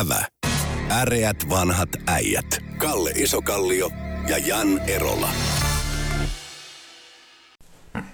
[0.00, 0.24] Ävä.
[0.90, 2.58] Äreät vanhat äijät.
[2.78, 3.90] Kalle Isokallio
[4.28, 5.28] ja Jan Erola.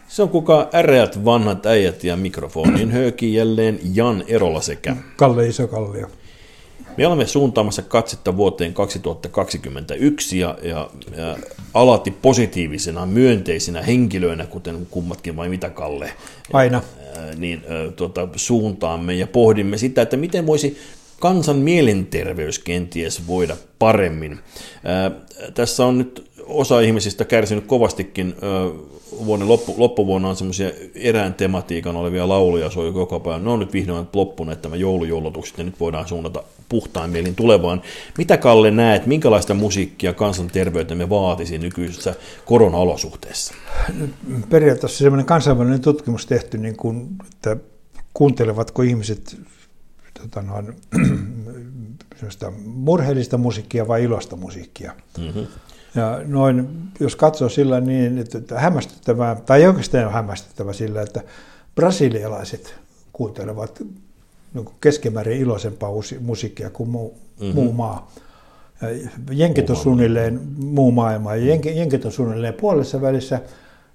[0.09, 6.11] Se on kuka äreät vanhat äijät ja mikrofonin hööki jälleen Jan Erola sekä Kalle Isokallio.
[6.97, 11.37] Me olemme suuntaamassa katsetta vuoteen 2021 ja, ja, ja
[11.75, 16.13] alati positiivisena, myönteisinä henkilöinä, kuten kummatkin vai mitä Kalle?
[16.53, 16.83] Aina.
[17.37, 17.63] Niin
[17.97, 20.79] tuota, suuntaamme ja pohdimme sitä, että miten voisi
[21.21, 24.39] kansan mielenterveys kenties voida paremmin.
[24.85, 25.11] Ää,
[25.55, 28.35] tässä on nyt osa ihmisistä kärsinyt kovastikin
[29.27, 33.39] vuoden loppu, loppuvuonna on semmoisia erään tematiikan olevia lauluja soi koko päivä.
[33.39, 37.83] Ne on nyt vihdoin loppuneet tämä joulujoulutukset ja nyt voidaan suunnata puhtaan mielin tulevaan.
[38.19, 43.55] Mitä Kalle näet, minkälaista musiikkia kansanterveytemme vaatisi nykyisessä korona-olosuhteessa?
[44.51, 47.57] Periaatteessa semmoinen kansainvälinen tutkimus tehty, niin kuin, että
[48.15, 49.37] kuuntelevatko ihmiset
[50.23, 50.77] tota noin,
[52.65, 54.93] murheellista musiikkia vai iloista musiikkia.
[55.19, 55.47] Mm-hmm.
[55.95, 56.69] Ja noin,
[57.01, 61.23] jos katsoo sillä niin, että hämmästyttävää, tai oikeastaan hämmästyttävää sillä, että
[61.75, 62.75] brasilialaiset
[63.13, 63.83] kuuntelevat
[64.55, 65.91] niin keskimäärin iloisempaa
[66.21, 67.55] musiikkia kuin muu, mm-hmm.
[67.55, 68.13] muu maa.
[69.31, 73.41] Jenkit on suunnilleen muu maailma, ja jenkit on suunnilleen puolessa välissä,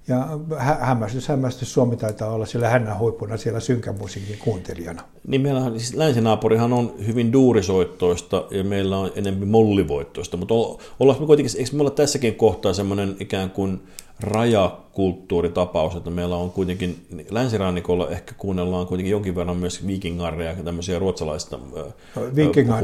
[0.08, 5.02] ja hämmästys, hämmästys Suomi taitaa olla siellä hännän huippuna siellä synkän musiikin kuuntelijana.
[5.26, 10.54] Niin meillä on, siis länsinaapurihan on hyvin duurisoittoista ja meillä on enemmän mollivoittoista, mutta
[11.00, 13.82] ollaanko me kuitenkin, eikö me olla tässäkin kohtaa semmoinen ikään kuin
[14.20, 20.98] rajakulttuuritapaus, että meillä on kuitenkin, länsirannikolla ehkä kuunnellaan kuitenkin jonkin verran myös viikingarreja ja tämmöisiä
[20.98, 21.56] ruotsalaista.
[21.56, 21.94] No,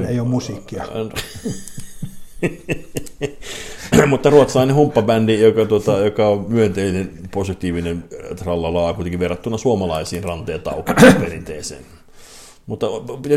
[0.08, 0.84] ei ole musiikkia.
[4.06, 8.04] mutta ruotsalainen humppabändi, joka, tuota, joka on myönteinen, positiivinen
[8.36, 11.82] trallalaa kuitenkin verrattuna suomalaisiin ranteet auki perinteeseen.
[12.66, 12.86] Mutta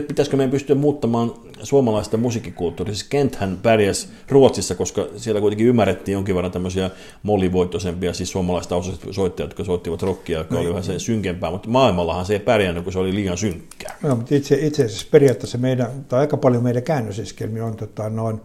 [0.08, 2.95] pitäisikö meidän pystyä muuttamaan suomalaista musiikkikulttuuria?
[2.95, 6.90] Siis Kenthän pärjäsi Ruotsissa, koska siellä kuitenkin ymmärrettiin jonkin verran tämmöisiä
[7.23, 8.75] mollivoittoisempia, siis suomalaista
[9.12, 12.84] soittajia, jotka soittivat rockia, joka no, oli vähän se synkempää, mutta maailmallahan se ei pärjännyt,
[12.84, 13.97] kun se oli liian synkkää.
[14.03, 18.41] No, mutta itse, itse asiassa periaatteessa meidän, tai aika paljon meidän käännösiskelmiä on tota, noin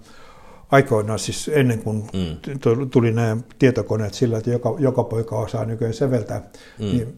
[0.71, 2.59] aikoinaan siis ennen kuin mm.
[2.91, 6.85] tuli nämä tietokoneet sillä, että joka, joka poika osaa nykyään säveltää, mm.
[6.85, 7.15] niin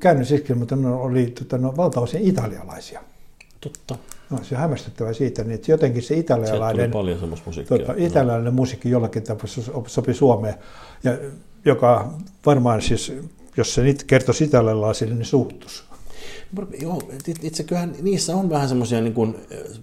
[0.00, 3.00] käännösiskelmät oli tota, no, valtaosin italialaisia.
[3.60, 3.96] Totta.
[4.30, 7.78] No, se on hämmästyttävä siitä, niin että jotenkin se italialainen, paljon musiikkia.
[7.78, 8.56] Tota, italialainen no.
[8.56, 10.54] musiikki jollakin tavalla sopi Suomeen,
[11.04, 11.18] ja
[11.64, 12.14] joka
[12.46, 13.12] varmaan siis,
[13.56, 15.82] jos se nyt kertoisi italialaisille, niin suuttuisi.
[16.80, 17.02] Joo,
[17.42, 19.34] itse kyllähän niissä on vähän semmoisia niin kuin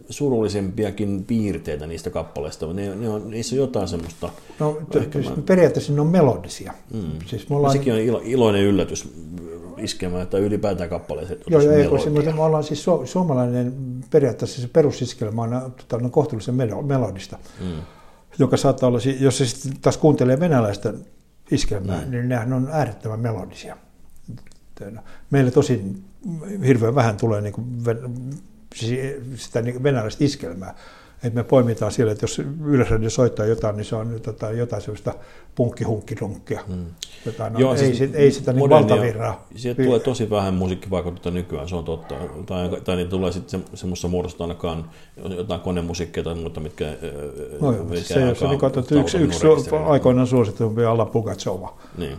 [0.09, 2.73] surullisempiakin piirteitä niistä kappaleista.
[2.73, 4.29] Ne, ne on, niissä on jotain semmoista...
[4.59, 5.35] No, siis mä...
[5.45, 6.73] periaatteessa ne on melodisia.
[6.93, 7.11] Mm.
[7.25, 7.73] Siis me ollaan...
[7.73, 9.09] Sekin on ilo, iloinen yllätys
[9.77, 13.73] iskemään, että ylipäätään kappaleet Joo, joo, ei, mutta me ollaan siis su- suomalainen
[14.09, 17.81] periaatteessa se perusiskelmä on, tota, on kohtuullisen melodista, mm.
[18.39, 20.93] joka saattaa olla, jos se sitten taas kuuntelee venäläistä
[21.51, 22.11] iskelmää, mm.
[22.11, 23.77] niin nehän on äärettömän melodisia.
[25.29, 26.03] Meillä tosin
[26.65, 27.65] hirveän vähän tulee niin kuin
[29.35, 30.75] sitä niin venäläistä iskelmää.
[31.23, 35.13] Et me poimitaan siellä, että jos Yleisradio soittaa jotain, niin se on tota, jotain sellaista
[35.55, 36.61] punkkihunkkidunkkia.
[36.67, 36.85] Hmm.
[37.25, 39.47] Jotain, no, Joo, ei, siis ei sitä niin valtavirraa.
[39.55, 42.15] Sieltä tulee tosi vähän musiikkivaikutusta nykyään, se on totta.
[42.45, 44.89] Tai, tai niin tulee sitten se, semmoista muodosta ainakaan
[45.37, 46.85] jotain konemusiikkia tai muuta, mitkä...
[47.61, 49.47] No, mitkä se, se niin yksi, yksi
[49.85, 51.77] aikoinaan suositumpi Alla Pugatsova.
[51.97, 52.17] Niin.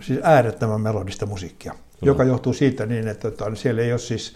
[0.00, 4.34] Siis äärettömän melodista musiikkia joka johtuu siitä niin, että tota, siellä ei ole siis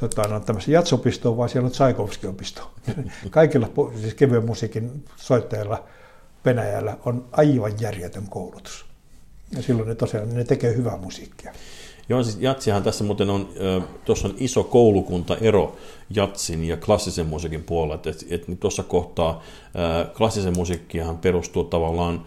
[0.00, 2.70] tota, no, tämmöistä jatsopistoa, vaan siellä on Tsaikovski-opisto.
[3.30, 3.70] Kaikilla
[4.00, 5.84] siis kevyen musiikin soittajilla
[6.44, 8.86] Venäjällä on aivan järjetön koulutus.
[9.56, 11.52] Ja silloin ne tosiaan ne tekee hyvää musiikkia.
[12.08, 13.48] Joo, siis jatsihan tässä muuten on,
[14.04, 15.76] tuossa on iso koulukuntaero
[16.10, 19.42] jatsin ja klassisen musiikin puolella, että, että tuossa kohtaa
[20.16, 22.24] klassisen musiikkihan perustuu tavallaan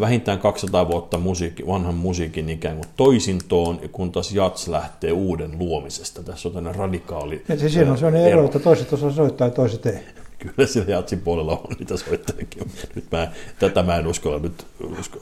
[0.00, 6.22] vähintään 200 vuotta musiikki, vanhan musiikin ikään kuin toisintoon, kun taas jats lähtee uuden luomisesta.
[6.22, 9.54] Tässä on tämmöinen radikaali ja siis siinä on sellainen ero, että toiset osaa soittaa ja
[9.54, 10.15] toiset ei.
[10.56, 12.62] Kyllä siellä jatsin puolella on niitä soittajakin.
[12.94, 13.28] Nyt mä,
[13.58, 14.66] tätä mä en uskalla nyt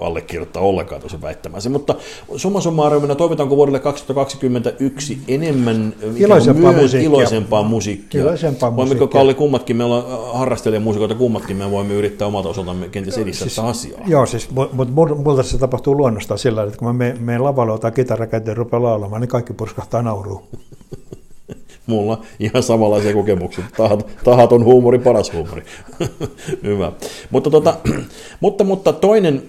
[0.00, 1.70] allekirjoittaa ollenkaan tuossa väittämässä.
[1.70, 1.94] Mutta
[2.36, 7.10] summa summarum, toivotaanko vuodelle 2021 enemmän iloisempaa, myö- musiikkia.
[7.10, 8.20] iloisempaa musiikkia?
[8.20, 10.04] Iloisempaa Voimmeko Kalli kummatkin, me ollaan
[10.38, 14.00] harrastelijamuusikoita kummatkin, me voimme yrittää omalta osaltamme kenties edistää siis, asiaa.
[14.06, 14.94] Joo, siis, mutta
[15.24, 19.20] multa se tapahtuu luonnostaan sillä että kun mä menen lavalle, otan kitarakäteen ja rupean laulamaan,
[19.20, 20.42] niin kaikki purskahtaa nauruun.
[21.86, 23.64] Mulla ihan samanlaisia kokemuksia.
[23.76, 25.62] Tahat, tahaton huumori, paras huumori.
[26.62, 26.92] Hyvä.
[27.30, 27.76] Mutta, tota,
[28.40, 29.42] mutta, mutta toinen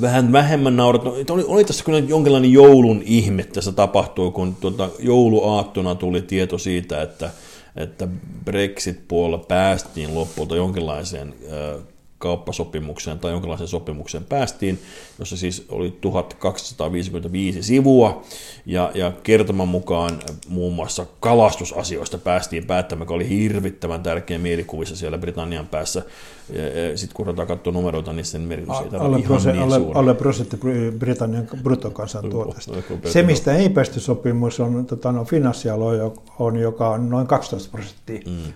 [0.00, 1.04] vähän vähemmän naurat.
[1.04, 6.58] No, oli, oli tässä kyllä jonkinlainen joulun ihme tässä tapahtui, kun tuota, jouluaattona tuli tieto
[6.58, 7.30] siitä, että
[7.76, 8.08] että
[8.44, 11.34] Brexit-puolella päästiin lopulta jonkinlaiseen
[12.18, 14.78] kauppasopimukseen tai jonkinlaiseen sopimukseen päästiin,
[15.18, 18.22] jossa siis oli 1255 sivua,
[18.66, 20.18] ja, ja kertoman mukaan
[20.48, 26.02] muun muassa kalastusasioista päästiin päättämään, joka oli hirvittävän tärkeä mielikuvissa siellä Britannian päässä.
[26.94, 29.98] Sitten kun ruvetaan katsoa numeroita, niin sen merkitys ei alle, ihan niin alle, suuri.
[29.98, 30.58] alle prosentti
[30.98, 32.72] Britannian bruttokansantuotteesta.
[33.04, 38.20] Se, mistä ei päästy sopimus, on tota, no, finanssialue, on, joka on noin 12 prosenttia.
[38.26, 38.52] Mm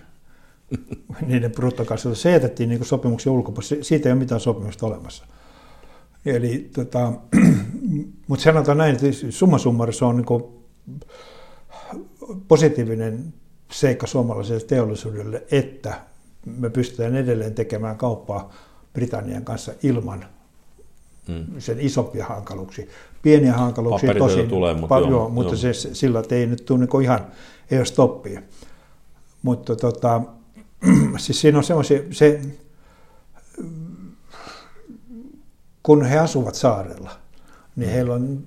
[1.27, 2.21] niiden bruttokansantuote.
[2.21, 3.83] Se jätettiin niin sopimuksen ulkopuolelle.
[3.83, 5.25] Siitä ei ole mitään sopimusta olemassa.
[6.25, 7.13] Eli, tota,
[8.27, 10.61] mutta sanotaan näin, että summa summaris on niin
[12.47, 13.33] positiivinen
[13.71, 15.93] seikka suomalaiselle teollisuudelle, että
[16.45, 18.53] me pystytään edelleen tekemään kauppaa
[18.93, 20.25] Britannian kanssa ilman
[21.27, 21.45] hmm.
[21.59, 22.85] sen isompia hankaluuksia.
[23.21, 25.73] Pieniä hankaluuksia tosi tulee, mutta, paljon, joo, mutta joo.
[25.73, 27.27] Se, sillä ei nyt tule niin ihan,
[27.71, 28.41] ei ole stoppia.
[29.41, 30.21] Mutta tota,
[31.17, 32.41] siis siinä on semmoisia, se,
[35.83, 37.11] kun he asuvat saarella,
[37.75, 37.93] niin mm.
[37.93, 38.43] heillä on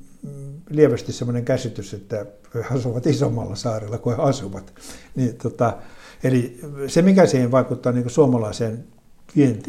[0.71, 4.75] lievästi semmoinen käsitys, että he asuvat isommalla saarella kuin he asuvat.
[5.15, 5.77] Niin, tota,
[6.23, 8.85] eli se, mikä siihen vaikuttaa niin suomalaiseen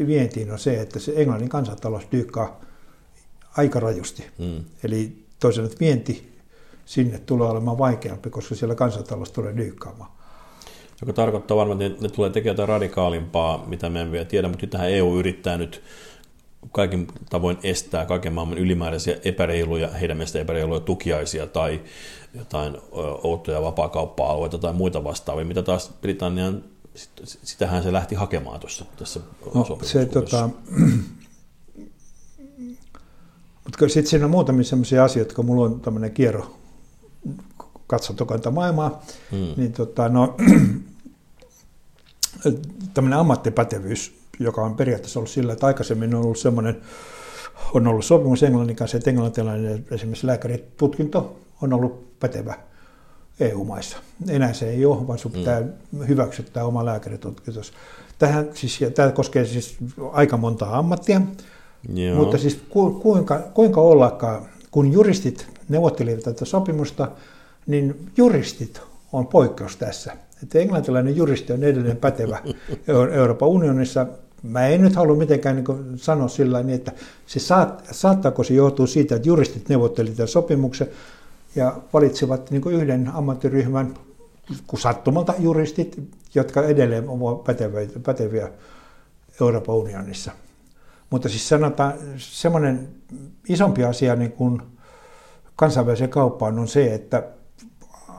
[0.06, 2.60] vientiin, on se, että se englannin kansantalous dyykkaa
[3.56, 4.26] aika rajusti.
[4.38, 4.64] Mm.
[4.84, 6.32] Eli toisaalta vienti
[6.84, 10.15] sinne tulee olemaan vaikeampi, koska siellä kansantalous tulee dyykkaamaan
[11.00, 14.66] joka tarkoittaa varmaan, että ne tulee tekemään jotain radikaalimpaa, mitä me en vielä tiedä, mutta
[14.66, 15.82] tähän EU yrittää nyt
[16.72, 21.80] kaikin tavoin estää kaiken maailman ylimääräisiä epäreiluja, heidän mielestä epäreiluja tukiaisia tai
[22.34, 22.76] jotain
[23.22, 26.64] outoja vapaakauppa-alueita tai muita vastaavia, mitä taas Britannian,
[27.22, 29.20] sitähän se lähti hakemaan tuossa tässä
[29.54, 30.50] no, se, tota,
[33.64, 36.56] mutta sitten siinä on muutamia sellaisia asioita, kun mulla on tämmöinen kierro
[37.86, 39.48] katsantokanta maailmaa, hmm.
[39.56, 40.36] niin tota, no,
[42.94, 46.80] tämmöinen ammattipätevyys, joka on periaatteessa ollut sillä, että aikaisemmin on ollut semmoinen,
[47.74, 52.54] on ollut sopimus englannin kanssa, että englantilainen esimerkiksi lääkäritutkinto on ollut pätevä
[53.40, 53.96] EU-maissa.
[54.28, 55.40] Enää se ei ole, vaan sinun hmm.
[55.40, 56.06] pitää mm.
[56.06, 57.60] hyväksyttää oma lääkäritutkinto.
[58.18, 59.76] Tähän, siis, tämä koskee siis
[60.12, 61.20] aika montaa ammattia,
[61.94, 62.16] Joo.
[62.16, 67.08] mutta siis ku, kuinka, kuinka ollakaan, kun juristit neuvottelivat tätä sopimusta,
[67.66, 68.80] niin juristit
[69.12, 70.16] on poikkeus tässä.
[70.42, 72.38] Että englantilainen juristi on edelleen pätevä
[73.12, 74.06] Euroopan unionissa.
[74.42, 76.92] Mä en nyt halua mitenkään niin sanoa sillä niin, että
[77.26, 80.88] se saat, saattaako se johtua siitä, että juristit neuvottelivat tämän sopimuksen
[81.54, 83.94] ja valitsivat niin yhden ammattiryhmän,
[84.66, 86.02] kun sattumalta juristit,
[86.34, 88.50] jotka edelleen ovat päteviä, päteviä
[89.40, 90.32] Euroopan unionissa.
[91.10, 92.88] Mutta siis sanotaan, semmoinen
[93.48, 94.62] isompi asia niin kuin
[95.56, 97.22] kansainväliseen kauppaan on se, että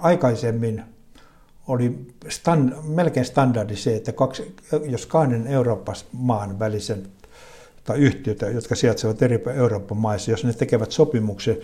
[0.02, 0.84] aikaisemmin
[1.68, 2.00] oli
[2.30, 4.56] stand, melkein standardi se, että kaksi,
[4.90, 7.08] jos kahden Euroopan maan välisen
[7.84, 11.58] tai yhtiötä, jotka sijaitsevat eri Euroopan maissa, jos ne tekevät sopimuksen,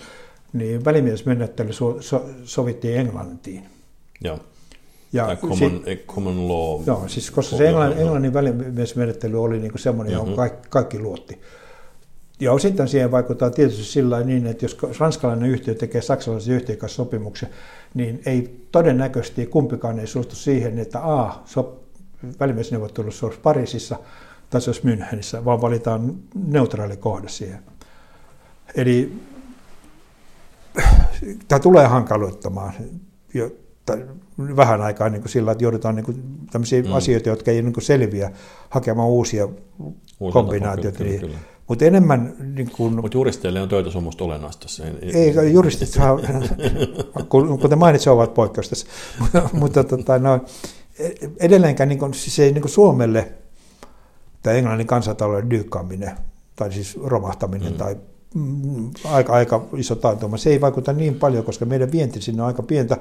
[0.54, 3.66] niin välimiesmenettely so, so, sovittiin Englantiin.
[4.22, 4.40] Joo.
[5.14, 6.88] Ja common, si- common law.
[6.88, 10.36] Joo, siis koska se Englannin, Englannin välimiesmenettely oli niin semmoinen, johon mm-hmm.
[10.36, 11.40] kaikki, kaikki luotti.
[12.40, 16.96] Ja osittain siihen vaikuttaa tietysti sillä niin, että jos ranskalainen yhtiö tekee saksalaisen yhtiön kanssa
[16.96, 17.50] sopimuksen,
[17.94, 21.84] niin ei todennäköisesti kumpikaan ei suostu siihen, että A, so,
[22.40, 23.96] välimiesneuvottelussa olisi Pariisissa
[24.50, 26.16] tai se olisi Münchenissä, vaan valitaan
[26.48, 27.60] neutraali kohde siihen.
[28.76, 29.14] Eli
[31.48, 32.74] tämä tulee hankaloittamaan
[33.34, 33.52] jo,
[34.38, 36.94] vähän aikaa niin kuin sillä, että joudutaan niin kuin tämmöisiä mm.
[36.94, 38.32] asioita, jotka ei niin kuin selviä,
[38.70, 39.48] hakemaan uusia
[40.20, 40.98] Uusia kombinaatioita.
[40.98, 42.36] Kyllä, niin, kyllä mutta enemmän...
[42.56, 44.68] Niin kun, Mutta juristeille on töitä sun olennaista.
[44.68, 46.20] Se ei, ei juristit saa,
[47.62, 48.88] kuten mainitsin, ovat poikkeus tässä.
[49.54, 50.40] mutta tota, no,
[51.40, 53.32] edelleenkään niin kun, siis ei niin Suomelle
[54.44, 56.12] tämä englannin kansantalouden dyykkaaminen,
[56.56, 57.78] tai siis romahtaminen, mm.
[57.78, 57.96] tai
[58.36, 62.48] mm, aika, aika iso taantuma, se ei vaikuta niin paljon, koska meidän vienti sinne on
[62.48, 62.98] aika pientä.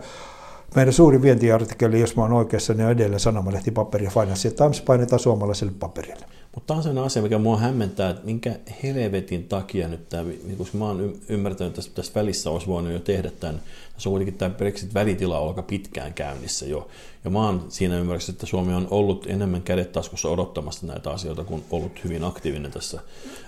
[0.76, 4.50] Meidän suuri vientiartikkeli, jos mä olen oikeassa, niin on edelleen sanomalehti, paperi ja finanssi.
[4.50, 6.26] Times painetaan suomalaiselle paperille.
[6.54, 10.56] Mutta tämä on sellainen asia, mikä mua hämmentää, että minkä helvetin takia nyt tämä, niin
[10.58, 13.62] koska mä oon ymmärtänyt, että tässä välissä olisi voinut jo tehdä tämän,
[13.94, 16.88] tässä on kuitenkin tämä Brexit-välitila aika pitkään käynnissä jo,
[17.24, 21.44] ja mä oon siinä ymmärryksessä, että Suomi on ollut enemmän kädet taskussa odottamassa näitä asioita,
[21.44, 23.00] kuin ollut hyvin aktiivinen tässä.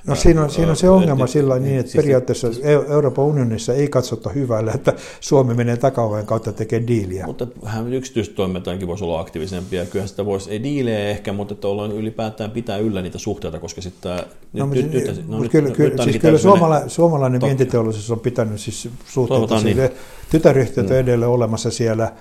[0.07, 3.75] No siinä on, siinä on se ongelma sillä niin, että siis periaatteessa siis, Euroopan unionissa
[3.75, 7.27] ei katsota hyvällä, että Suomi menee takaoven kautta tekemään diiliä.
[7.27, 9.87] Mutta vähän yksityistoimintaankin voisi olla aktiivisempia.
[9.87, 13.81] Kyllähän sitä voisi, ei diilejä ehkä, mutta että ollaan ylipäätään pitää yllä niitä suhteita, koska
[13.81, 14.21] sitten
[14.53, 18.61] no, nyt, nyt, nyt, no, kyllä, nyt, kyllä, siis kyllä suomala, suomalainen vientiteollisuus on pitänyt
[18.61, 19.91] siis suhteita niin.
[20.31, 20.97] tytäryhtiöt mm.
[20.97, 22.13] edelleen olemassa siellä,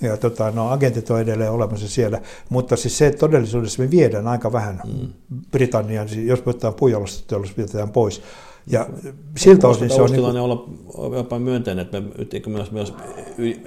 [0.00, 4.28] ja tota, no, agentit on edelleen olemassa siellä, mutta siis se, että todellisuudessa me viedään
[4.28, 5.08] aika vähän mm.
[5.50, 8.22] Britanniaan, siis jos me otetaan puujalosteteollisuus, vietään pois,
[8.70, 8.86] ja
[9.36, 10.10] siltä osin se on...
[10.10, 10.36] Niin kuin...
[10.36, 10.68] olla
[11.16, 12.08] jopa myönteinen, että me,
[12.46, 12.94] myös, myös,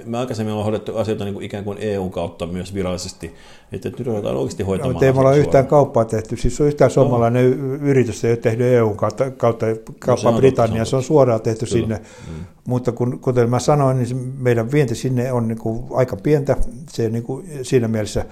[0.04, 3.34] me aikaisemmin ollaan hoidettu asioita niin kuin ikään kuin EU kautta myös virallisesti,
[3.72, 4.94] että nyt ruvetaan oikeasti hoitamaan.
[4.94, 7.74] No, ei me olla yhtään kauppaa tehty, siis on yhtään suomalainen no.
[7.74, 9.66] yritys, ei ole tehnyt EU kautta, kautta
[9.98, 11.80] kauppaa no, Britannia, se on suoraan tehty Kyllä.
[11.80, 12.44] sinne, mm.
[12.66, 16.56] mutta kun, kuten mä sanoin, niin meidän vienti sinne on niin kuin aika pientä,
[16.90, 18.24] se niin kuin, siinä mielessä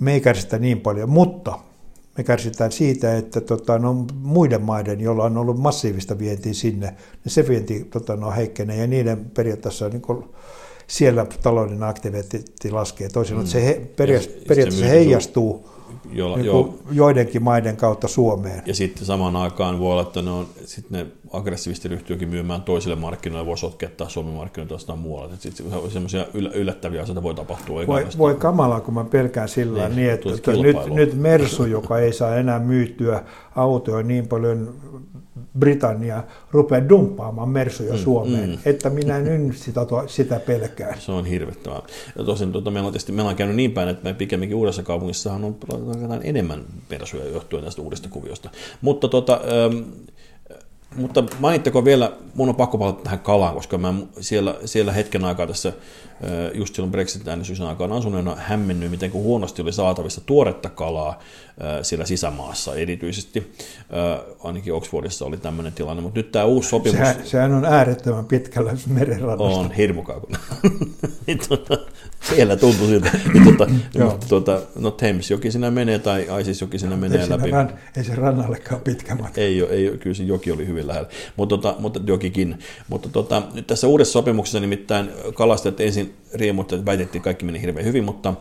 [0.00, 1.58] me ei kärsitä niin paljon, mutta
[2.18, 6.86] me kärsitään siitä, että tota, no, muiden maiden, joilla on ollut massiivista vientiä sinne,
[7.24, 10.24] niin se vienti tota, no, heikkenee ja niiden periaatteessa niin kuin,
[10.86, 13.08] siellä talouden aktiviteetti laskee.
[13.08, 13.46] Toisin mm.
[13.46, 15.71] se he, periaatteessa, periaatteessa se heijastuu
[16.12, 18.62] jolla, niin jo, joidenkin maiden kautta Suomeen.
[18.66, 22.96] Ja sitten samaan aikaan voi olla, että ne, on, sit ne aggressiivisesti ryhtyykin myymään toisille
[22.96, 25.34] markkinoille, voi sotkea taas Suomen markkinoille jostain muualle.
[25.38, 27.86] Sitten semmoisia yllättäviä asioita voi tapahtua.
[27.86, 31.98] Voi, voi kamalaa, kun mä pelkään sillä niin, niin että, että nyt, nyt Mersu, joka
[31.98, 33.22] ei saa enää myytyä
[33.56, 34.74] autoja niin paljon
[35.58, 38.58] Britannia rupeaa dumppaamaan Mersuja mm, Suomeen, mm.
[38.64, 40.96] että minä en sitä, sitä pelkää.
[40.98, 41.82] Se on hirvittävää.
[42.18, 44.82] Ja tosin tuota, meillä, on tietysti, meillä on käynyt niin päin, että me pikemminkin uudessa
[44.82, 45.56] kaupungissa on
[46.22, 48.50] enemmän Mersuja johtuen tästä uudesta kuviosta.
[48.80, 49.40] Mutta tota,
[49.72, 49.82] ähm,
[50.96, 55.46] mutta mainittako vielä, mun on pakko palata tähän kalaan, koska mä siellä, siellä hetken aikaa
[55.46, 55.72] tässä,
[56.54, 61.18] just silloin Brexit-äänestyksen aikaan asuneena hämmennyin, miten huonosti oli saatavissa tuoretta kalaa
[61.82, 63.52] siellä sisämaassa erityisesti.
[64.44, 66.98] Ainakin Oxfordissa oli tämmöinen tilanne, mutta nyt tämä uusi sopimus...
[66.98, 69.58] Sehän, sehän on äärettömän pitkällä merenrannasta.
[69.58, 70.38] On, hirmukaukuna.
[71.26, 71.78] Niin tota,
[72.28, 73.10] siellä tuntuu siltä.
[73.32, 73.66] Niin mutta,
[74.28, 77.50] tota, no Thames-joki sinä menee tai Isis-joki sinä menee ei läpi.
[77.50, 79.40] Ran, ei se rannallekaan pitkä matka.
[79.40, 82.58] Ei, ei kyllä se joki oli hyvin lähellä, mutta, tota, mutta jokikin.
[82.88, 87.86] Mutta tota, nyt tässä uudessa sopimuksessa nimittäin kalastajat ensin riemuivat, että väitettiin kaikki meni hirveän
[87.86, 88.34] hyvin, mutta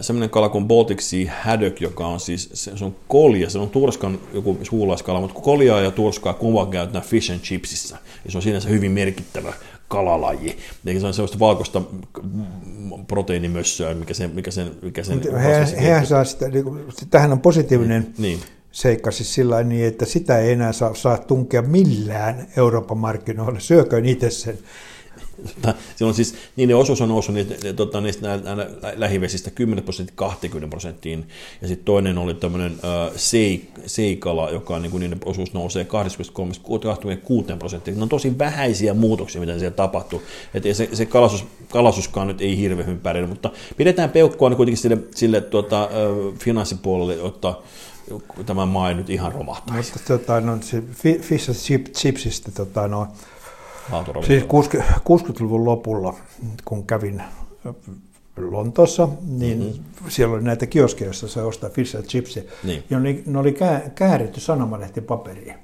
[0.00, 4.18] semmoinen kala kuin Baltic Sea Haddock, joka on siis, se on kolja, se on turskan
[4.34, 8.68] joku suulaiskala, mutta koljaa ja turskaa kuva käytetään fish and chipsissä, ja se on sinänsä
[8.68, 9.52] hyvin merkittävä
[9.88, 10.56] kalalaji.
[10.86, 11.82] Eli se on sellaista valkoista
[13.08, 14.30] proteiinimössöä, mikä sen...
[14.34, 16.64] Mikä sen, mikä sen he, hehän saa sitä, niin
[17.10, 18.40] tähän on positiivinen niin, niin.
[18.72, 23.60] seikka siis sillä niin, että sitä ei enää saa, saa tunkea millään Euroopan markkinoille.
[23.60, 24.58] Syököön itse sen.
[25.96, 28.56] Silloin siis niiden osuus on noussut niitä, tota, niistä nää
[28.96, 31.26] lähivesistä 10 prosenttia 20 prosenttiin,
[31.62, 32.78] ja sitten toinen oli tämmöinen
[33.16, 35.86] seik, seikala, joka niin kuin niiden osuus nousee
[37.54, 37.94] 23-26 prosenttia.
[37.94, 40.22] Ne on tosi vähäisiä muutoksia, mitä siellä tapahtuu.
[40.54, 44.82] Et se, se kalasus, kalasuskaan nyt ei hirveän hyvin pärjää, mutta pidetään peukkua niin kuitenkin
[44.82, 45.88] sille, sille tuota,
[46.38, 47.54] finanssipuolelle, jotta
[48.46, 49.92] tämä maa ei nyt ihan romahtaisi.
[49.92, 50.82] Mutta tota, no, se
[51.20, 51.50] fish
[51.92, 53.08] chipsistä, tota, no,
[54.26, 56.14] Siis 60-luvun lopulla,
[56.64, 57.22] kun kävin
[58.36, 60.10] Lontoossa, niin mm-hmm.
[60.10, 62.38] siellä oli näitä kioskeja, joissa se ostaa fish and chips.
[62.64, 62.84] Niin.
[62.90, 63.56] Ja ne, ne oli
[63.94, 65.54] kääritty sanomalehti-paperiin.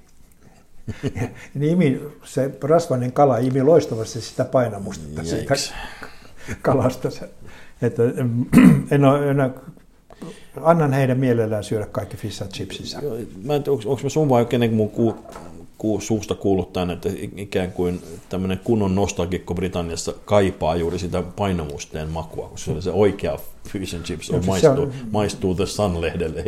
[1.61, 5.55] ja imi, se rasvainen kala imi loistavasti sitä painamustetta siitä
[6.63, 7.09] kalasta.
[7.83, 8.03] Että
[8.91, 9.51] en ole, en ole,
[10.63, 13.01] annan heidän mielellään syödä kaikki fish and chipsissä.
[13.45, 14.91] Mä en tiedä, onko mä sun vai kenen mun
[16.01, 22.49] suusta kuullut tämän, että ikään kuin tämmöinen kunnon nostalgikko Britanniassa kaipaa juuri sitä painomusteen makua,
[22.49, 26.43] kun se oli se oikea fish and chips on, maistuu, se on, maistuu The Sun-lehdelle,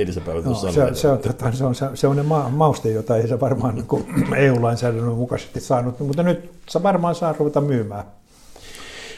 [0.44, 3.40] no, sun se, se, on, tota, se on se, sellainen ma- mauste, jota ei se
[3.40, 8.04] varmaan niin EU-lainsäädännön mukaisesti saanut, mutta nyt se varmaan saa ruveta myymään.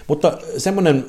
[0.08, 1.04] Mutta semmoinen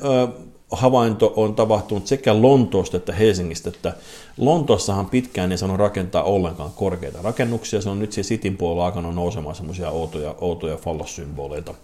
[0.70, 3.94] havainto on tapahtunut sekä Lontoosta että Helsingistä, että
[4.36, 9.12] Lontoossahan pitkään ei saanut rakentaa ollenkaan korkeita rakennuksia, se on nyt siellä Cityn puolella aikana
[9.12, 11.74] nousemaan semmoisia outoja, outoja fallossymboleita.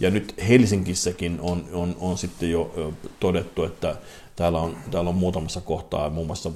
[0.00, 3.96] Ja nyt Helsingissäkin on, on, on sitten jo todettu, että
[4.36, 6.50] täällä on, täällä on muutamassa kohtaa, muun muassa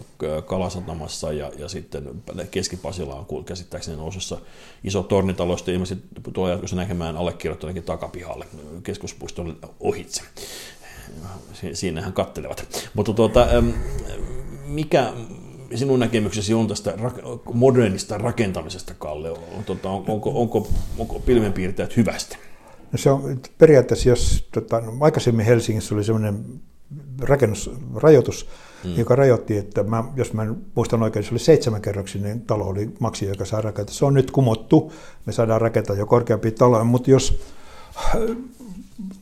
[0.47, 4.39] Kalasatamassa ja, ja sitten Keski-Pasila on käsittääkseni nousussa
[4.85, 8.47] iso tornitalo, sitten ilmeisesti tulee jatkossa näkemään allekirjoittanekin takapihalle
[8.83, 10.23] keskuspuiston ohitse
[11.73, 12.89] siinähän kattelevat.
[12.95, 13.47] Mutta tuota,
[14.67, 15.13] mikä
[15.75, 16.95] sinun näkemyksesi on tästä
[17.53, 19.31] modernista rakentamisesta, Kalle?
[19.31, 19.39] On,
[20.07, 20.69] onko, onko,
[20.99, 22.37] onko pilvenpiirtäjät hyvästä?
[22.93, 26.45] No se on periaatteessa, jos tota, no, aikaisemmin Helsingissä oli sellainen
[27.21, 28.49] rakennusrajoitus,
[28.85, 28.97] hmm.
[28.97, 33.45] joka rajoitti, että mä, jos mä muistan oikein, se oli seitsemänkerroksinen talo oli maksi, joka
[33.45, 33.95] saa rakentaa.
[33.95, 34.93] Se on nyt kumottu,
[35.27, 37.41] me saadaan rakentaa jo korkeampia taloja, mutta jos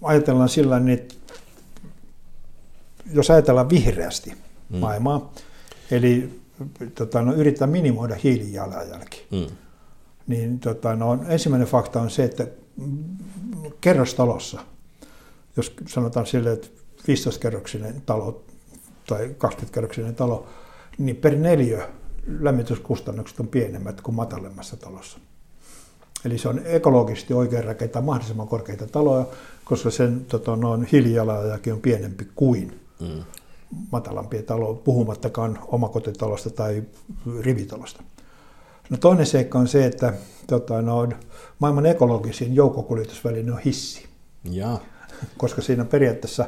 [0.03, 1.15] ajatellaan sillä niin, että
[3.12, 4.33] jos ajatellaan vihreästi
[4.71, 4.79] mm.
[4.79, 5.33] maailmaa,
[5.90, 6.40] eli
[6.95, 9.47] tota, no, yrittää minimoida hiilijalanjälki, mm.
[10.26, 12.47] niin tota, no, ensimmäinen fakta on se, että
[13.81, 14.61] kerrostalossa,
[15.57, 16.69] jos sanotaan sille, että
[17.02, 18.43] 15-kerroksinen talo
[19.07, 20.47] tai 20-kerroksinen talo,
[20.99, 21.88] niin per neljä
[22.40, 25.19] lämmityskustannukset on pienemmät kuin matalemmassa talossa.
[26.25, 29.26] Eli se on ekologisesti oikein rakentaa mahdollisimman korkeita taloja,
[29.64, 33.25] koska sen tota, noin hiilijalanjälki on pienempi kuin mm.
[33.92, 36.83] matalampia taloja, puhumattakaan omakotitalosta tai
[37.40, 38.02] rivitalosta.
[38.90, 40.12] No toinen seikka on se, että
[40.47, 41.09] tota, no,
[41.59, 44.07] maailman ekologisin joukkokuljetusväline on hissi.
[44.50, 44.78] Ja.
[45.37, 46.47] Koska siinä periaatteessa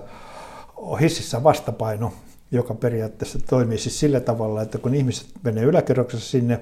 [0.76, 2.12] on hississä vastapaino,
[2.50, 6.60] joka periaatteessa toimii siis sillä tavalla, että kun ihmiset menee yläkerroksessa sinne,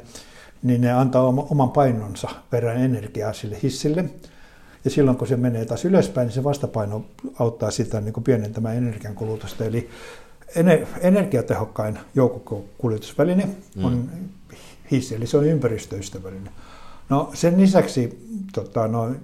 [0.62, 4.04] niin ne antaa oman painonsa verran energiaa sille hissille.
[4.84, 7.04] Ja silloin kun se menee taas ylöspäin, niin se vastapaino
[7.38, 9.64] auttaa sitä niin kuin pienentämään energiankulutusta.
[9.64, 9.90] Eli
[11.00, 13.48] energiatehokkain joukkokuljetusväline
[13.82, 14.28] on mm.
[14.90, 16.52] hissi, eli se on ympäristöystävällinen.
[17.08, 19.14] No sen lisäksi, tota, no,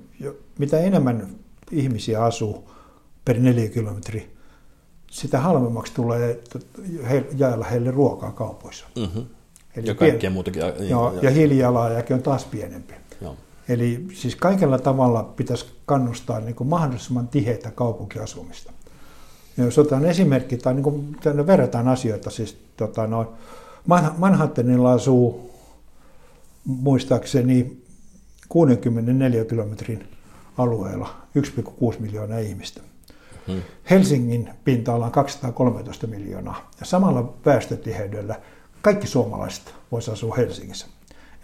[0.58, 1.28] mitä enemmän
[1.70, 2.70] ihmisiä asuu
[3.25, 4.36] per neliökilometri,
[5.10, 6.40] sitä halvemmaksi tulee
[7.36, 8.86] jaella heille ruokaa kaupoissa.
[8.96, 9.26] Mm-hmm.
[9.76, 10.32] Eli ja kaikkea pien...
[10.32, 10.60] muutakin.
[10.60, 12.94] Ja, joo, ja, ja hiilijalanjälki on taas pienempi.
[13.20, 13.36] Joo.
[13.68, 18.73] Eli siis kaikella tavalla pitäisi kannustaa niin kuin mahdollisimman tiheitä kaupunkiasumista.
[19.56, 23.32] Ja jos otetaan esimerkki, tai niin kuin, verrataan asioita, siis tota, no,
[24.16, 25.50] Manhattanilla asuu
[26.64, 27.82] muistaakseni
[28.49, 30.08] 64 kilometrin
[30.58, 32.80] alueella 1,6 miljoonaa ihmistä.
[33.46, 33.62] Hmm.
[33.90, 38.40] Helsingin pinta-ala on 213 miljoonaa ja samalla väestötiheydellä
[38.82, 40.87] kaikki suomalaiset voisivat asua Helsingissä.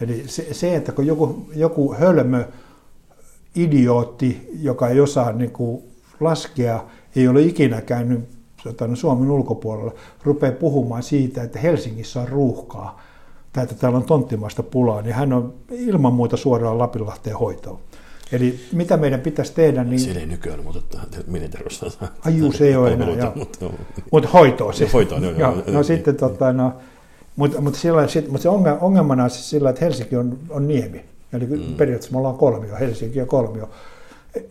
[0.02, 2.44] Eli se, se että kun joku, joku hölmö
[3.54, 5.82] idiootti, joka ei osaa niin kuin
[6.20, 6.84] laskea,
[7.16, 8.20] ei ole ikinä käynyt
[8.94, 9.94] Suomen ulkopuolella,
[10.24, 13.00] rupeaa puhumaan siitä, että Helsingissä on ruuhkaa,
[13.52, 17.78] tai että täällä on tonttimaista pulaa, niin hän on ilman muuta suoraan Lapinlahteen hoitoon.
[18.32, 19.84] Eli mitä meidän pitäisi tehdä?
[19.84, 20.00] Niin...
[20.00, 21.98] Siellä ei nykyään mutta mielenterveys.
[22.24, 23.32] Ai juu, se ei ole enää.
[23.34, 23.70] Mutta,
[24.12, 24.92] mutta hoitoa siis.
[24.92, 26.72] Hoitoa, joo, joo, joo, no sitten tota, no,
[27.36, 28.48] mutta, mutta, sit, mutta se
[28.80, 31.04] ongelmana on siis sillä, että Helsinki on, on niemi.
[31.32, 31.74] Eli mm.
[31.74, 33.70] periaatteessa me ollaan kolmio, Helsinki ja kolmio,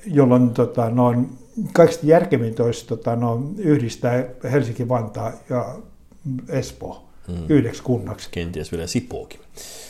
[0.06, 1.30] jolloin tota, noin,
[1.74, 5.76] kaikista järkevintä olisi tota, noin, yhdistää Helsinki-Vantaa ja
[6.50, 7.36] Espoo mm.
[7.50, 8.30] yhdeksi kunnaksi.
[8.32, 9.39] Kenties vielä Sipookin.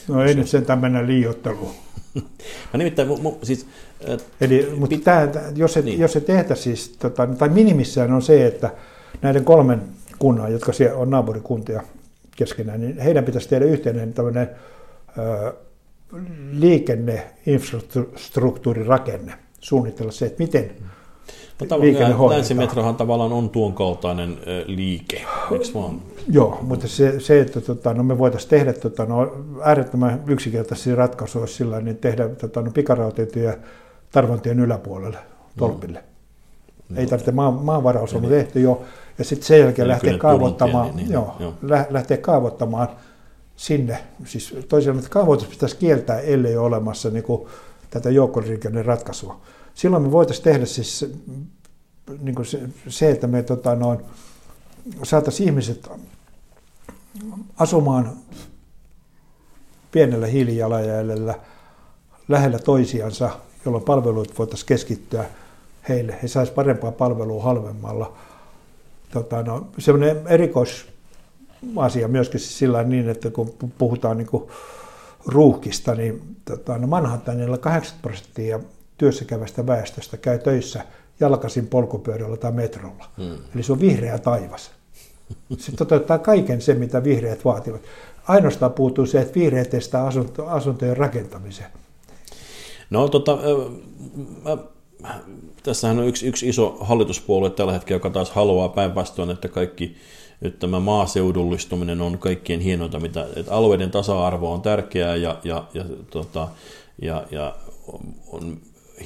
[0.08, 0.40] No ei se...
[0.40, 1.72] nyt sentään mennä liioitteluun.
[2.74, 3.10] no nimittäin,
[3.44, 3.66] siis...
[4.10, 5.04] Äh, Eli, mutta pit...
[5.04, 6.00] tämä, jos, se, niin.
[6.00, 8.72] jos se tehtä siis, tota, tai minimissään on se, että
[9.22, 9.82] näiden kolmen
[10.20, 11.84] kunnan, jotka siellä on naapurikuntia,
[12.46, 14.50] keskenään, niin heidän pitäisi tehdä yhteinen tämmöinen
[15.18, 15.54] ö,
[16.52, 20.72] liikenneinfrastruktuurirakenne, suunnitella se, että miten
[21.70, 22.30] no, liikenne hoidetaan.
[22.30, 26.02] Länsimetrohan tavallaan on tuon kaltainen liike, eikö vaan?
[26.30, 31.48] Joo, mutta se, se että tota, no me voitaisiin tehdä tota, no, äärettömän yksinkertaisia ratkaisuja
[31.48, 33.58] sillä niin tehdä tota, no, pikarautatietyjä
[34.12, 35.18] Tarvontien yläpuolelle,
[35.58, 36.00] tolpille.
[36.00, 36.11] Mm.
[36.96, 38.82] Ei tarvitse, maa, maanvaraus on tehty jo,
[39.18, 41.54] ja sitten sen jälkeen lähtee kaavoittamaan, niin, niin, joo, joo.
[41.90, 42.88] lähtee kaavoittamaan
[43.56, 43.98] sinne.
[44.26, 47.48] Siis toisaalta että kaavoitus pitäisi kieltää, ellei ole olemassa niin kuin,
[47.90, 49.42] tätä joukkoliikenteen ratkaisua.
[49.74, 51.14] Silloin me voitaisiin tehdä siis
[52.20, 54.00] niin kuin se, se, että me tota, noin,
[55.04, 55.90] saataisiin ihmiset
[57.58, 58.12] asumaan
[59.92, 61.36] pienellä hiilijalanjäljellä
[62.28, 63.30] lähellä toisiansa,
[63.66, 65.26] jolloin palveluit voitaisiin keskittyä
[65.90, 66.16] heille.
[66.24, 68.14] He saisivat parempaa palvelua halvemmalla
[69.12, 74.44] tota, no, semmoinen erikoisasia myöskin sillä niin, että kun puhutaan niin kuin
[75.26, 78.60] ruuhkista, niin tota, no Manhattanilla 80 prosenttia
[78.98, 80.86] työssä käyvästä väestöstä käy töissä
[81.20, 83.06] jalkaisin polkupyörällä tai metrolla.
[83.18, 83.38] Hmm.
[83.56, 84.72] Eli se on vihreä taivas.
[85.58, 87.82] Se toteuttaa kaiken sen, mitä vihreät vaativat.
[88.28, 91.66] Ainoastaan puuttuu se, että vihreät estää asunto, asuntojen rakentamisen.
[92.90, 93.38] No tota,
[94.44, 94.58] mä
[95.64, 99.96] tässähän on yksi, yksi iso hallituspuolue tällä hetkellä, joka taas haluaa päinvastoin, että kaikki
[100.42, 105.86] nyt tämä maaseudullistuminen on kaikkien hienointa, mitä, että alueiden tasa-arvo on tärkeää ja, ja, ja,
[106.10, 106.48] tota,
[107.02, 107.56] ja, ja
[108.28, 108.58] on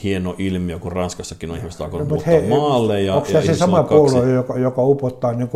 [0.04, 3.02] hieno ilmiö, kun Ranskassakin on ihmiset alkanut no, muuttaa he, maalle.
[3.02, 5.50] Ja, onko ja se sama puolue, joka, joka upottaa niin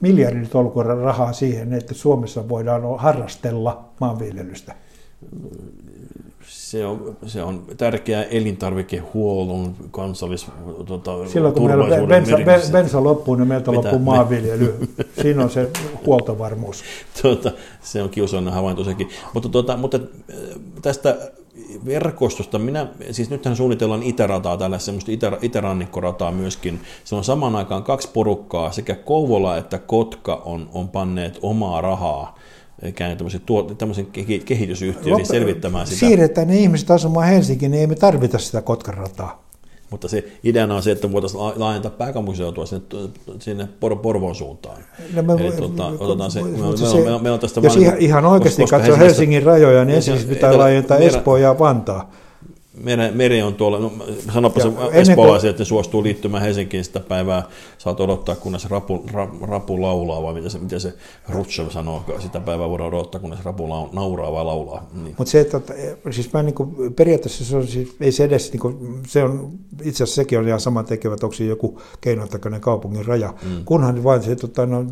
[0.00, 4.74] miljardin tolkun rahaa siihen, että Suomessa voidaan harrastella maanviljelystä?
[6.74, 10.46] Se on, se on tärkeä elintarvikehuollon kansallis
[10.86, 14.74] tota, Silloin kun meillä bensa, bensa loppuu, niin meiltä loppuu maanviljely.
[15.22, 15.70] Siinä on se
[16.06, 16.84] huoltovarmuus.
[17.22, 19.08] Tuota, se on kiusallinen havainto sekin.
[19.34, 20.36] Mutta, tuota, mutta äh,
[20.82, 21.16] tästä
[21.86, 26.80] verkostosta, minä, siis nythän suunnitellaan itärataa, tällä semmoista itä, itärannikkorataa myöskin.
[27.04, 32.38] Se on samaan aikaan kaksi porukkaa, sekä Kouvola että Kotka on, on panneet omaa rahaa
[32.84, 34.06] ikään tämmöisen, tuo, tämmöisen
[34.44, 35.98] kehitysyhtiön Lop- selvittämään sitä.
[35.98, 39.44] Siirretään ne ihmiset asumaan Helsinkiin, niin ei me tarvita sitä Kotkan rataa.
[39.90, 42.84] Mutta se ideana on se, että voitaisiin laajentaa pääkaupunkiseutua sinne,
[43.38, 44.76] sinne Por- Porvoon suuntaan.
[45.14, 46.56] No me, Eli, tuota, otetaan se, me, me,
[47.10, 50.96] me, me on tästä jos ihan, ihan oikeasti katsoo Helsingin rajoja, niin ensin pitää laajentaa
[50.96, 52.12] Espoo ja Vantaa.
[52.82, 53.92] Meri, meri on tuolla, no
[54.34, 57.42] sanopa se espoolaisia, että ne suostuu liittymään Helsinkiin sitä päivää,
[57.78, 60.94] saat odottaa, kunnes rapu, ra, rapu laulaa, vai mitä se, mitä se
[61.28, 64.86] Rutschev sanoo, sitä päivää voidaan odottaa, kunnes rapu la, nauraa vai laulaa.
[64.94, 65.14] Niin.
[65.18, 65.60] Mutta se, että
[66.10, 69.50] siis mä niin kuin, periaatteessa se on, siis, ei se edes, niin kuin, se on,
[69.82, 73.64] itse asiassa sekin on ihan sama tekevät, onko se joku keinotekoinen kaupungin raja, mm.
[73.64, 74.84] kunhan vain se, tota, no,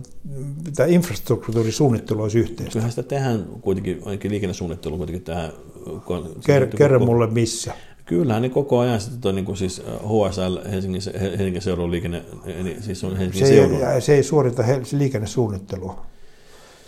[0.77, 2.73] tämä infrastruktuurisuunnittelu olisi yhteistä.
[2.73, 5.53] Kyllähän sitä tehdään kuitenkin, ainakin liikennesuunnittelu kuitenkin tähän
[5.87, 7.75] Ker- kerro mulle missä.
[8.05, 12.25] Kyllähän niin koko ajan sitten niin kuin siis HSL, Helsingin, Helsingin seudun liikenne,
[12.62, 13.88] niin siis on Helsingin se, seudun.
[13.88, 16.07] Ei, se ei suorita liikennesuunnittelua.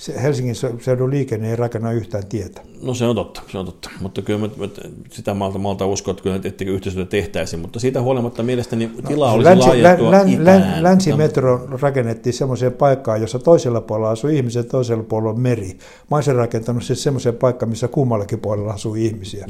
[0.05, 2.61] Se Helsingin seudun liikenne ei rakenna yhtään tietä.
[2.83, 3.91] No se on totta, se on totta.
[4.01, 4.69] Mutta kyllä mä, mä
[5.11, 9.33] sitä malta, malta uskoa, että kyllä etteikö yhteistyötä tehtäisiin, mutta siitä huolimatta mielestäni no, tilaa
[9.33, 10.83] olisi länsi, laajentua län, itään.
[10.83, 15.79] Länsimetro rakennettiin semmoiseen paikkaan, jossa toisella puolella asuu ihmisiä ja toisella puolella on meri.
[16.11, 19.47] Mä olisin rakentanut siis semmoiseen paikkaan, missä kummallakin puolella asuu ihmisiä.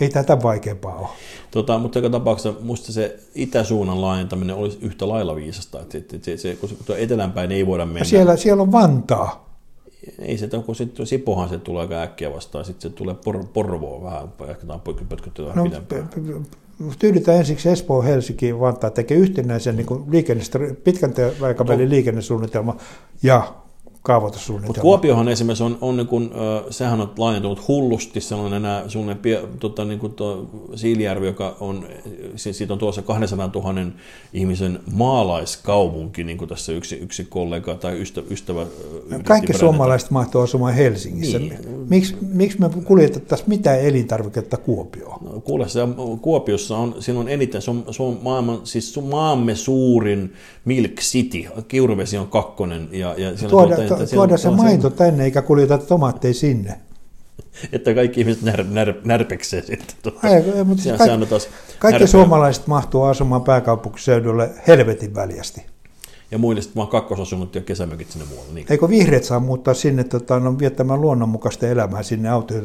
[0.00, 1.08] Ei tätä vaikeampaa ole.
[1.50, 5.80] Tota, mutta joka tapauksessa minusta se itäsuunnan laajentaminen olisi yhtä lailla viisasta.
[5.80, 8.04] Että, että se, se, kun etelänpäin ei voida mennä.
[8.04, 9.50] Siellä, siellä on Vantaa.
[10.18, 14.02] Ei se, kun sitten Sipohan se tulee aika äkkiä vastaan, sitten se tulee por, Porvoon
[14.02, 16.10] vähän, ehkä tämä on pötkötty vähän no, pidempään.
[16.98, 20.44] Tyydytään ensiksi Espoo, Helsinki, Vantaa tekee yhtenäisen niin liikenne,
[20.84, 21.90] pitkän aikavälin no.
[21.90, 22.76] liikennesuunnitelma
[23.22, 23.54] ja
[24.02, 24.68] kaavoitussuunnitelma.
[24.68, 26.30] Mutta Kuopiohan esimerkiksi on, on niin kuin,
[26.70, 31.86] sehän on laajentunut hullusti, se on enää suunnilleen tota, niin kuin tuo Siilijärvi, joka on,
[32.36, 33.74] siitä on tuossa 200 000
[34.32, 38.26] ihmisen maalaiskaupunki, niin kuin tässä yksi, yksi kollega tai ystävä.
[38.30, 38.66] ystävä
[39.24, 41.38] Kaikki suomalaiset mahtuu asumaan Helsingissä.
[41.38, 41.58] Niin.
[41.88, 45.24] Miksi, miksi me kuljetettaisiin mitään elintarviketta Kuopioon?
[45.24, 45.80] No, kuule, se,
[46.20, 50.32] Kuopiossa on, siinä on eniten, se on, se on maailman, siis maamme suurin
[50.64, 55.42] Milk City, Kiuruvesi on kakkonen ja, ja siellä Tuoda, to, tuoda se maito tänne eikä
[55.42, 56.80] kuljeta tomaatteja sinne.
[57.72, 59.96] Että kaikki ihmiset när, när, närpeksee sitten.
[60.02, 60.18] Tuota.
[60.64, 61.48] Mutta se, kaikki, taas
[61.78, 62.06] kaikki närpeä.
[62.06, 65.66] suomalaiset mahtuu asumaan pääkaupunkiseudulle helvetin väljästi.
[66.30, 68.52] Ja muille sitten vaan kakkosasunnot ja kesämökit sinne muualle.
[68.54, 68.66] Niin.
[68.70, 72.64] Eikö vihreät saa muuttaa sinne tota, no, viettämään luonnonmukaista elämää sinne autoihin,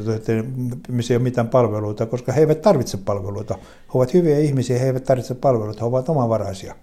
[0.88, 3.53] missä ei ole mitään palveluita, koska he eivät tarvitse palveluita.
[3.63, 6.75] He ovat hyviä ihmisiä, he eivät tarvitse palveluita, he ovat omavaraisia.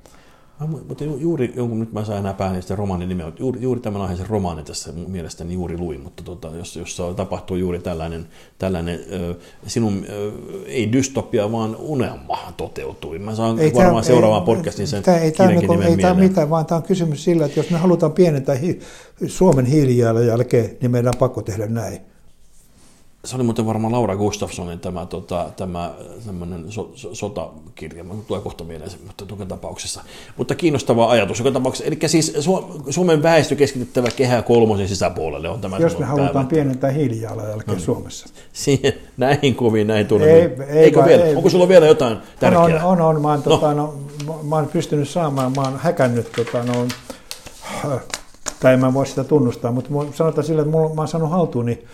[0.66, 4.64] Mutta juuri, jonkun, nyt mä saan enää sitä romaanin nimeä, juuri, juuri tämän aiheisen romaani
[4.64, 8.26] tässä mielestäni juuri luin, mutta tota, jos, jos tapahtuu juuri tällainen,
[8.58, 9.34] tällainen ö,
[9.66, 10.32] sinun, ö,
[10.66, 13.18] ei dystopia, vaan unelma toteutui.
[13.18, 16.14] Mä saan ei varmaan tämä, seuraavaan ei, podcastin sen tämä, ei, tämä, niin, ei tämä
[16.14, 18.80] mitään, vaan tämä on kysymys sillä, että jos me halutaan pienentää hi,
[19.26, 22.11] Suomen hiilijalanjälkeen, niin meidän on pakko tehdä näin
[23.24, 25.94] se oli muuten varmaan Laura Gustafssonin tämä, tota, tämä
[26.68, 30.00] so, so, sotakirja, mä tulee kohta mieleen se, mutta joka tapauksessa.
[30.36, 31.84] Mutta kiinnostava ajatus joka tapauksessa.
[31.84, 32.32] Eli siis
[32.90, 35.78] Suomen väestö keskitettävä kehä kolmosen sisäpuolelle on tämä.
[35.78, 36.48] Jos me halutaan päivä.
[36.48, 37.84] pienentää hiilijalanjälkeä no, niin.
[37.84, 38.26] Suomessa.
[38.52, 40.26] Siihen, näihin kuviin, näin tunne.
[40.26, 41.24] Ei, ei, Eikö vielä?
[41.24, 42.64] Ei, Onko sulla vielä jotain tärkeää?
[42.64, 43.22] On, on, on.
[43.22, 43.50] Mä, oon, no.
[43.50, 43.94] tota, no,
[44.42, 46.86] mä oon pystynyt saamaan, mä oon häkännyt tota, no,
[48.60, 51.86] tai mä voi sitä tunnustaa, mutta sanotaan sillä, että mulla, mä oon saanut haltuun, niin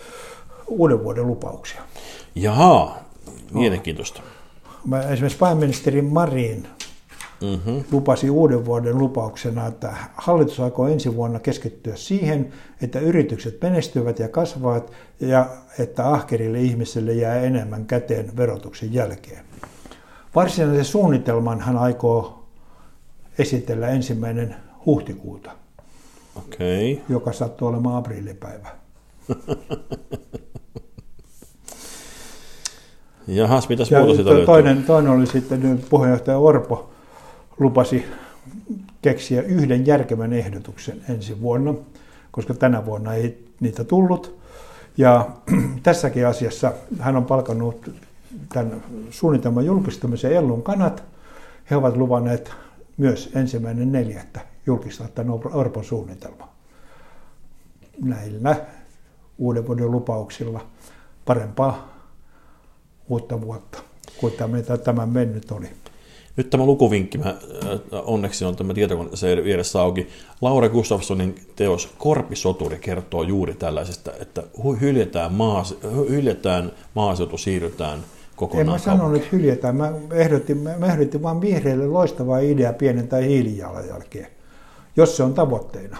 [0.69, 1.81] uuden vuoden lupauksia.
[2.35, 2.97] Jaha,
[3.53, 4.21] mielenkiintoista.
[4.85, 6.67] Mä, esimerkiksi pääministeri Marin
[7.41, 7.83] mm-hmm.
[7.91, 14.29] lupasi uuden vuoden lupauksena, että hallitus aikoo ensi vuonna keskittyä siihen, että yritykset menestyvät ja
[14.29, 19.45] kasvavat ja että ahkerille ihmisille jää enemmän käteen verotuksen jälkeen.
[20.35, 22.45] Varsinaisen suunnitelman hän aikoo
[23.37, 24.55] esitellä ensimmäinen
[24.85, 25.51] huhtikuuta,
[26.35, 26.97] okay.
[27.09, 28.69] joka sattuu olemaan aprillipäivä.
[33.29, 36.89] Jahas, mitäs ja muuta sitä toinen, toinen oli sitten, puheenjohtaja Orpo
[37.59, 38.05] lupasi
[39.01, 41.73] keksiä yhden järkevän ehdotuksen ensi vuonna,
[42.31, 44.39] koska tänä vuonna ei niitä tullut.
[44.97, 45.29] Ja
[45.83, 47.91] tässäkin asiassa hän on palkannut
[48.53, 51.03] tämän suunnitelman julkistamisen Ellun kanat.
[51.69, 52.51] He ovat luvanneet
[52.97, 56.49] myös ensimmäinen neljättä julkistaa tämän Orpon suunnitelma.
[58.01, 58.55] Näillä
[59.37, 60.65] uuden vuoden lupauksilla
[61.25, 61.98] parempaa
[63.09, 63.79] uutta vuotta
[64.17, 65.69] kuin tämä, tämä mennyt oli.
[66.35, 70.07] Nyt tämä lukuvinkki, mä, äh, onneksi on tämä tietokone se vieressä auki.
[70.41, 74.43] Laura Gustafssonin teos Korpisoturi kertoo juuri tällaisesta, että
[74.81, 75.75] hyljetään, maas,
[76.09, 77.99] hyljetään maaseutu, siirrytään
[78.35, 79.75] kokonaan En mä sanonut, että hyljetään.
[79.75, 84.27] Mä ehdotin, mä ehdotin vain vihreille loistavaa idea pienentää hiilijalanjälkeä,
[84.97, 85.97] jos se on tavoitteena.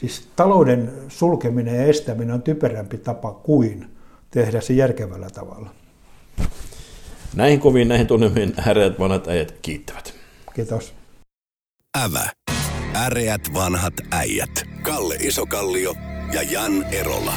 [0.00, 3.86] Siis talouden sulkeminen ja estäminen on typerämpi tapa kuin
[4.30, 5.70] tehdä se järkevällä tavalla.
[7.34, 10.14] Näihin koviin, näihin tunnelmiin äreät vanhat äijät kiittävät.
[10.54, 10.94] Kiitos.
[12.04, 12.30] Ävä.
[12.94, 14.50] Äreät vanhat äijät.
[14.82, 15.94] Kalle Isokallio
[16.32, 17.32] ja Jan Erola.